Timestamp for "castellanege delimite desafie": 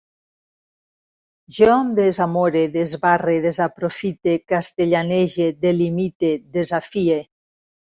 4.55-7.25